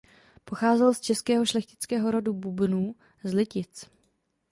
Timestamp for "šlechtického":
1.45-2.11